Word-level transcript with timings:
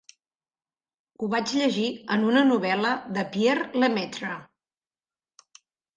Ho 1.19 1.27
vaig 1.33 1.53
llegir 1.59 1.89
en 2.15 2.25
una 2.29 2.43
novel·la 2.53 2.95
de 3.19 3.27
Pierre 3.37 3.83
Lemaitre. 3.85 4.31